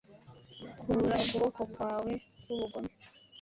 kura 0.79 1.15
ukuboko 1.21 1.61
kwawe 1.73 2.11
kwubugome, 2.41 2.91